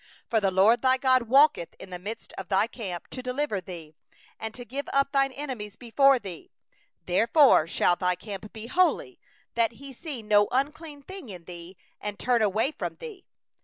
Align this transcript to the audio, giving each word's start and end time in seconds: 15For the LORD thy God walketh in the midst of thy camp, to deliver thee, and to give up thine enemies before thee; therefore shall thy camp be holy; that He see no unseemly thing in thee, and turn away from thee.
15For 0.31 0.41
the 0.41 0.49
LORD 0.49 0.81
thy 0.81 0.97
God 0.97 1.29
walketh 1.29 1.75
in 1.75 1.91
the 1.91 1.99
midst 1.99 2.33
of 2.33 2.47
thy 2.47 2.65
camp, 2.65 3.07
to 3.09 3.21
deliver 3.21 3.61
thee, 3.61 3.93
and 4.39 4.51
to 4.55 4.65
give 4.65 4.89
up 4.91 5.11
thine 5.11 5.31
enemies 5.31 5.75
before 5.75 6.17
thee; 6.17 6.49
therefore 7.05 7.67
shall 7.67 7.95
thy 7.95 8.15
camp 8.15 8.51
be 8.51 8.65
holy; 8.65 9.19
that 9.53 9.73
He 9.73 9.93
see 9.93 10.23
no 10.23 10.47
unseemly 10.51 11.03
thing 11.07 11.29
in 11.29 11.43
thee, 11.43 11.77
and 11.99 12.17
turn 12.17 12.41
away 12.41 12.71
from 12.71 12.95
thee. 12.95 13.27